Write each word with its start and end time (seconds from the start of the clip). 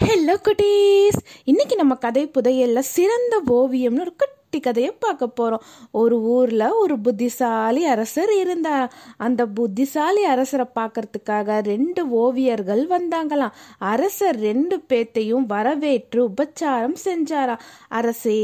Hello 0.00 0.34
குட்டீஸ் 0.42 1.18
இன்னைக்கு 1.44 1.74
நம்ம 1.76 1.94
கதை 1.94 2.22
புதையல்ல 2.26 2.78
சிறந்த 2.78 3.34
ஓவியம்னு 3.48 4.00
ஒரு 4.00 4.12
குட்டி 4.50 4.66
கதையை 4.66 4.92
பார்க்க 4.98 5.26
போறோம். 5.38 5.64
ஒரு 5.90 6.16
ஊர்ல 6.22 6.62
ஒரு 6.74 6.94
புத்திசாலி 6.98 7.82
அரசர் 7.84 8.32
இருந்தார்? 8.38 8.88
அந்த 9.16 9.46
புத்திசாலி 9.46 10.22
அரசரை 10.24 10.66
பார்க்கறதுக்காக 10.78 11.58
ரெண்டு 11.62 12.02
ஓவியர்கள் 12.22 12.82
வந்தாங்களாம். 12.94 13.54
அரசர் 13.78 14.38
ரெண்டு 14.38 14.76
பேத்தையும் 14.88 15.44
வரவேற்று 15.46 16.22
உபச்சாரம் 16.28 16.96
செஞ்சாராம் 17.04 17.62
அரசே 17.88 18.40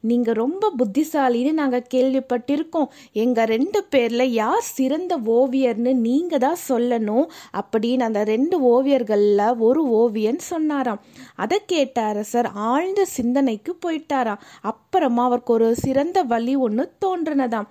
நீங்க 0.00 0.32
ரொம்ப 0.32 0.70
புத்திசாலின்னு 0.78 1.52
நாங்க 1.52 1.80
கேள்விப்பட்டிருக்கோம். 1.94 2.88
எங்க 3.24 3.44
ரெண்டு 3.44 3.82
பேர்ல 3.90 4.22
யார் 4.22 4.64
சிறந்த 4.70 5.18
ஓவியர்னு 5.38 5.94
நீங்க 6.06 6.38
தான் 6.38 6.62
சொல்லணும் 6.68 7.26
அப்படின்னு 7.62 8.06
அந்த 8.10 8.24
ரெண்டு 8.24 8.56
ஓவியர்கள்ல 8.74 9.58
ஒரு 9.58 9.82
ஓவியன் 9.88 10.40
சொன்னாராம். 10.52 11.02
அதை 11.34 11.60
கேட்ட 11.66 11.98
அரசர் 12.12 12.50
ஆழ்ந்த 12.70 13.04
சிந்தனைக்கு 13.18 13.74
போயிட்டாராம். 13.84 14.40
அப்புறமா 14.62 15.24
அவர் 15.24 15.38
அவருக்கு 15.40 15.58
ஒரு 15.58 15.68
சிறந்த 15.84 16.18
வழி 16.32 16.54
ஒன்று 16.66 16.84
தோன்றினதாம். 17.04 17.68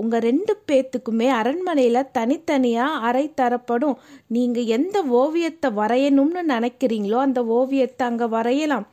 உங்க 0.00 0.16
ரெண்டு 0.26 0.52
பேத்துக்குமே 0.68 1.26
அரண்மனையில 1.38 1.96
தனித்தனியா 2.18 2.84
அறை 3.06 3.24
தரப்படும். 3.40 3.96
நீங்க 4.36 4.58
எந்த 4.76 4.96
ஓவியத்தை 5.20 5.68
வரையணும்னு 5.80 6.42
நினைக்கிறீங்களோ 6.52 7.18
அந்த 7.24 7.40
ஓவியத்தை 7.56 8.04
அங்க 8.06 8.26
வரையலாம். 8.34 8.84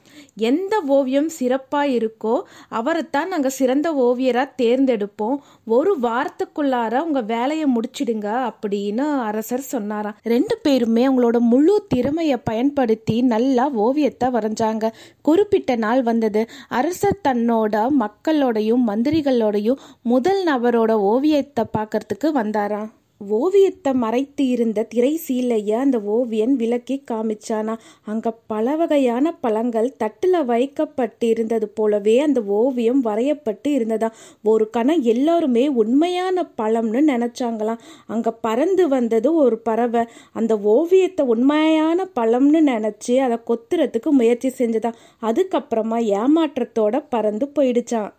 எந்த 0.49 0.73
ஓவியம் 0.95 1.29
சிறப்பா 1.39 1.81
இருக்கோ 1.97 2.33
அவரைத்தான் 2.79 3.31
நாங்க 3.33 3.49
சிறந்த 3.59 3.87
ஓவியரா 4.07 4.43
தேர்ந்தெடுப்போம். 4.61 5.37
ஒரு 5.75 5.93
வாரத்துக்குள்ளார 6.07 6.93
உங்க 7.07 7.21
வேலையை 7.33 7.67
முடிச்சிடுங்க 7.75 8.27
அப்படின்னு 8.49 9.05
அரசர் 9.29 9.65
சொன்னாராம். 9.73 10.17
ரெண்டு 10.33 10.57
பேருமே 10.61 11.05
அவங்களோட 11.07 11.39
முழு 11.53 11.77
திறமையை 11.87 12.39
பயன்படுத்தி 12.51 13.17
நல்லா 13.33 13.67
ஓவியத்தை 13.85 14.29
வரைஞ்சாங்க. 14.37 14.85
குறிப்பிட்ட 15.21 15.71
நாள் 15.85 16.03
வந்தது. 16.03 16.43
அரசர் 16.81 17.23
தன்னோட 17.27 17.75
மக்களோடையும் 18.19 18.81
மந்திரிகளோடையும் 18.87 19.81
முதல் 20.03 20.39
நபரோட 20.47 20.91
ஓவியத்தை 21.03 21.63
பார்க்கறதுக்கு 21.77 22.27
வந்தாராம் 22.33 22.89
ஓவியத்தை 23.21 23.93
மறைத்து 23.93 24.47
இருந்த 24.47 24.83
திரை 24.83 25.19
சீலைய 25.27 25.71
அந்த 25.71 25.97
ஓவியன் 26.07 26.53
விளக்கி 26.55 27.03
காமிச்சானா? 27.11 27.73
அங்க 28.05 28.31
பல 28.47 28.75
வகையான 28.75 29.33
பழங்கள் 29.33 29.89
தட்டுல 29.99 30.43
வைக்கப்பட்டு 30.45 31.27
இருந்தது 31.27 31.67
போலவே 31.69 32.19
அந்த 32.19 32.41
ஓவியம் 32.41 33.01
வரையப்பட்டு 33.03 33.67
இருந்ததா? 33.67 34.09
ஒரு 34.43 34.69
கணம் 34.69 35.01
எல்லாருமே 35.01 35.67
உண்மையான 35.67 36.45
பழம்னு 36.57 37.01
நினைச்சாங்களாம். 37.09 37.83
அங்க 38.05 38.31
பறந்து 38.31 38.87
வந்தது 38.87 39.33
ஒரு 39.35 39.57
பறவை. 39.59 40.05
அந்த 40.33 40.59
ஓவியத்தை 40.59 41.25
உண்மையான 41.25 42.07
பழம்னு 42.15 42.61
நினைச்சு 42.71 43.17
அதை 43.17 43.39
கொத்துறதுக்கு 43.47 44.11
முயற்சி 44.11 44.51
செஞ்சதா? 44.57 44.93
அதுக்கப்புறமா 45.21 45.99
ஏமாற்றத்தோட 46.13 47.03
பறந்து 47.09 47.47
போயிடுச்சான் 47.55 48.09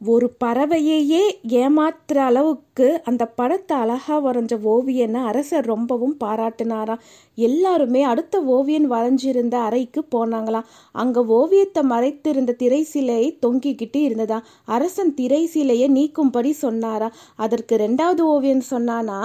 ஒரு 0.00 0.26
பறவையையே 0.44 1.20
ஏமாத்துற 1.56 2.16
அளவுக்கு 2.20 2.71
அந்த 3.04 3.24
படத்தை 3.38 3.74
அழகா 3.76 4.16
வரைஞ்ச 4.26 4.54
ஓவியனை 4.74 5.20
அரசர் 5.30 5.66
ரொம்பவும் 5.66 6.14
பாராட்டினாராம். 6.24 7.02
எல்லாருமே 7.38 8.02
அடுத்த 8.02 8.40
ஓவியன் 8.54 8.86
வரைஞ்சிருந்த 8.92 9.56
அறைக்கு 9.66 10.00
போனாங்களாம். 10.14 10.68
அங்கே 10.94 11.20
ஓவியத்தை 11.38 11.82
மறைத்திருந்த 11.82 12.52
திரை 12.52 12.82
சிலையை 12.82 13.28
தொங்கிக்கிட்டு 13.46 14.00
இருந்ததா 14.06 14.38
அரசன் 14.64 15.12
திரை 15.14 15.42
சிலையை 15.46 15.88
நீக்கும்படி 15.88 16.52
சொன்னாரா 16.64 17.10
அதற்கு 17.36 17.76
ரெண்டாவது 17.76 18.24
ஓவியன் 18.34 18.64
சொன்னானா 18.70 19.20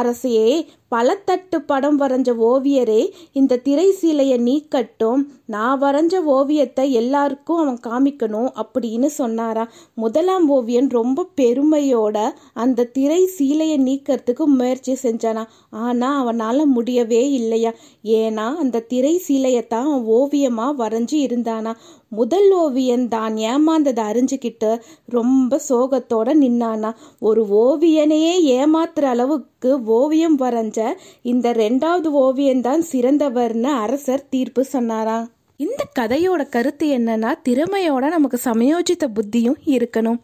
அரசையே 0.00 0.50
பலத்தட்டு 0.94 1.58
படம் 1.66 1.98
வரைஞ்ச 2.00 2.30
ஓவியரே 2.50 3.00
இந்த 3.32 3.58
திரை 3.66 3.88
சீலையை 4.00 4.38
நீக்கட்டும். 4.48 5.22
நான் 5.46 5.80
வரைஞ்ச 5.80 6.14
ஓவியத்தை 6.36 6.86
எல்லாருக்கும் 6.92 7.60
அவன் 7.62 7.80
காமிக்கணும் 7.88 8.50
அப்படின்னு 8.62 9.08
சொன்னாரா 9.18 9.64
முதலாம் 9.94 10.46
ஓவியன் 10.48 10.88
ரொம்ப 10.90 11.26
பெருமையோட 11.40 12.16
அந்த 12.54 12.87
திரை 12.90 13.30
சீலையை 13.36 13.76
நீக்கிறதுக்கு 13.78 14.44
முயற்சி 14.44 14.94
செஞ்சானா? 15.02 15.44
ஆனா 15.70 16.08
அவனால 16.20 16.64
முடியவே 16.64 17.30
இல்லையா? 17.30 17.72
ஏன்னா 18.04 18.46
அந்த 18.56 18.80
திரை 18.80 19.22
சீலையை 19.28 19.66
தான் 19.66 19.88
அவன் 19.92 20.10
ஓவியமா 20.18 20.66
வரைஞ்சு 20.78 21.18
இருந்தானா. 21.26 21.72
முதல் 22.08 22.50
ஓவியன் 22.52 23.08
தான் 23.08 23.34
ஏமாந்ததை 23.36 24.04
அறிஞ்சுக்கிட்டு 24.10 24.70
ரொம்ப 25.06 25.60
சோகத்தோட 25.68 26.28
நின்னானா. 26.44 26.92
ஒரு 27.20 27.42
ஓவியனையே 27.64 28.34
ஏமாத்துற 28.58 29.02
அளவுக்கு 29.14 29.72
ஓவியம் 29.84 30.38
வரைஞ்ச 30.38 30.78
இந்த 31.22 31.52
ரெண்டாவது 31.52 32.10
ஓவியன் 32.24 32.60
தான் 32.60 32.84
சிறந்தவர்னு 32.92 33.72
அரசர் 33.84 34.28
தீர்ப்பு 34.28 34.64
சொன்னாரா? 34.64 35.18
இந்த 35.60 35.82
கதையோட 35.98 36.42
கருத்து 36.48 36.86
என்னன்னா 36.98 37.30
திறமையோட 37.48 38.08
நமக்கு 38.08 38.38
சமயோஜித 38.44 39.06
புத்தியும் 39.14 39.60
இருக்கணும். 39.66 40.18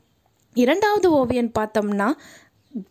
இரண்டாவது 0.57 1.11
ஓவியன் 1.11 1.51
பார்த்தோம்னா 1.59 2.09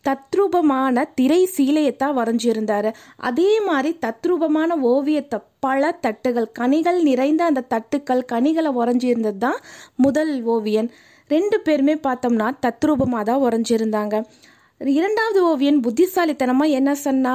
தத்ரூபமான 0.06 1.04
திரை 1.14 1.40
சீலையத்தான் 1.56 2.16
வரைஞ்சிருந்தார். 2.20 2.88
அதே 3.28 3.50
மாதிரி 3.60 3.90
தத்ரூபமான 4.06 4.78
ஓவியத்தை 4.92 5.38
பல 5.66 5.90
தட்டுகள் 6.06 6.48
கனிகள் 6.60 7.00
நிறைந்த 7.02 7.44
அந்த 7.44 7.66
தட்டுக்கள் 7.74 8.22
கனிகளை 8.32 8.72
வரைஞ்சிருந்தது 8.80 9.42
தான் 9.46 9.60
முதல் 9.96 10.34
ஓவியன். 10.56 10.90
ரெண்டு 11.30 11.58
பேருமே 11.60 11.94
பார்த்தோம்னா 12.08 12.48
தத்ரூபமாக 12.66 13.24
தான் 13.30 13.44
வரைஞ்சிருந்தாங்க. 13.44 14.16
இரண்டாவது 14.80 15.40
ஓவியன் 15.48 15.78
புத்திசாலித்தனமாக 15.80 16.76
என்ன 16.78 16.90
சொன்னா 17.04 17.34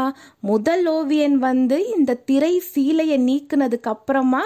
முதல் 0.49 0.85
ஓவியன் 0.87 1.37
வந்து 1.45 1.77
இந்த 1.95 2.17
திரை 2.29 2.51
சீலையை 2.73 3.17
நீக்கினதுக்கு 3.27 3.89
அப்புறமா 3.93 4.41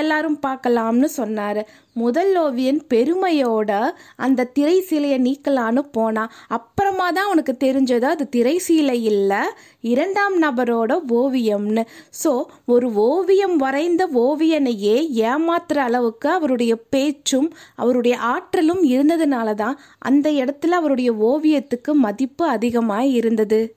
எல்லாரும் 0.00 0.38
பார்க்கலாம்னு 0.46 1.08
சொன்னார். 1.18 1.60
முதல் 1.96 2.36
ஓவியன் 2.36 2.80
பெருமையோட 2.94 3.70
அந்த 4.16 4.44
திரை 4.44 4.84
சீலையை 4.88 5.18
நீக்கலான்னு 5.18 5.82
போனான் 5.92 6.32
அப்புறமா 6.48 7.10
தான் 7.10 7.26
அவனுக்கு 7.26 7.56
தெரிஞ்சது 7.64 8.02
அது 8.02 8.28
திரை 8.28 8.60
சீலை 8.68 9.02
இல்லை 9.02 9.40
இரண்டாம் 9.80 10.42
நபரோட 10.42 10.92
ஓவியம்னு. 11.10 11.82
ஸோ 12.24 12.42
ஒரு 12.66 12.92
ஓவியம் 12.94 13.56
வரைந்த 13.56 14.08
ஓவியனையே 14.14 14.96
ஏமாத்துற 15.30 15.74
அளவுக்கு 15.74 16.28
அவருடைய 16.28 16.76
பேச்சும் 16.76 17.48
அவருடைய 17.74 18.16
ஆற்றலும் 18.16 18.82
இருந்ததுனால 18.82 19.54
தான் 19.54 19.78
அந்த 19.98 20.30
இடத்துல 20.30 20.78
அவருடைய 20.80 21.12
ஓவியத்துக்கு 21.12 21.92
மதிப்பு 21.92 22.46
அதிகமாக 22.46 23.06
இருந்தது. 23.06 23.74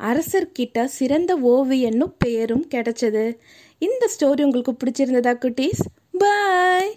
அரசர்கிட்ட 0.00 0.84
சிறந்த 0.84 1.32
ஓவியன்னு 1.36 2.06
பெயரும் 2.18 2.66
கிடைச்சது. 2.74 3.24
இந்த 3.78 4.08
ஸ்டோரி 4.14 4.42
உங்களுக்கு 4.42 4.72
பிடிச்சிருந்ததா 4.72 5.34
குட்டீஸ்? 5.44 5.82
பாய் 6.18 6.92